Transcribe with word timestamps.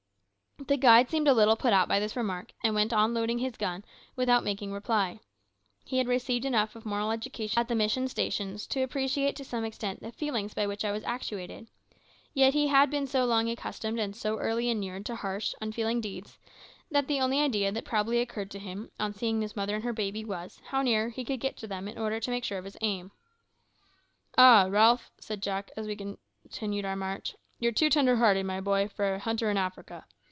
The 0.67 0.77
guide 0.77 1.09
seemed 1.09 1.27
a 1.27 1.33
little 1.33 1.55
put 1.55 1.73
out 1.73 1.87
by 1.87 1.99
this 1.99 2.15
remark, 2.15 2.53
and 2.63 2.75
went 2.75 2.93
on 2.93 3.15
reloading 3.15 3.39
his 3.39 3.57
gun 3.57 3.83
without 4.15 4.43
making 4.43 4.71
reply. 4.71 5.19
He 5.83 5.97
had 5.97 6.07
received 6.07 6.45
enough 6.45 6.75
of 6.75 6.85
moral 6.85 7.09
education 7.09 7.57
at 7.59 7.67
the 7.67 7.73
mission 7.73 8.07
stations 8.07 8.67
to 8.67 8.83
appreciate 8.83 9.35
to 9.37 9.43
some 9.43 9.65
extent 9.65 10.01
the 10.01 10.11
feelings 10.11 10.53
by 10.53 10.67
which 10.67 10.85
I 10.85 10.91
was 10.91 11.03
actuated; 11.03 11.67
yet 12.35 12.53
he 12.53 12.67
had 12.67 12.91
been 12.91 13.07
so 13.07 13.25
long 13.25 13.49
accustomed 13.49 13.99
and 13.99 14.15
so 14.15 14.37
early 14.37 14.69
inured 14.69 15.03
to 15.07 15.15
harsh, 15.15 15.55
unfeeling 15.61 15.99
deeds, 15.99 16.37
that 16.91 17.07
the 17.07 17.19
only 17.21 17.39
idea 17.39 17.71
that 17.71 17.83
probably 17.83 18.19
occurred 18.19 18.51
to 18.51 18.59
him 18.59 18.91
on 18.99 19.13
seeing 19.15 19.39
this 19.39 19.55
mother 19.55 19.73
and 19.73 19.83
her 19.83 19.93
baby 19.93 20.23
was, 20.23 20.61
how 20.67 20.83
near 20.83 21.09
he 21.09 21.25
could 21.25 21.39
get 21.39 21.57
to 21.57 21.67
them 21.67 21.87
in 21.87 21.97
order 21.97 22.19
to 22.19 22.29
make 22.29 22.43
sure 22.43 22.59
of 22.59 22.65
his 22.65 22.77
aim. 22.81 23.09
"Ah! 24.37 24.67
Ralph," 24.69 25.09
said 25.19 25.41
Jack, 25.41 25.71
as 25.75 25.87
we 25.87 25.97
resumed 26.53 26.85
our 26.85 26.95
march, 26.95 27.35
"you're 27.57 27.71
too 27.71 27.89
tender 27.89 28.17
hearted, 28.17 28.45
my 28.45 28.61
boy, 28.61 28.87
for 28.89 29.15
a 29.15 29.19
hunter 29.19 29.49
in 29.49 29.57
Africa. 29.57 30.05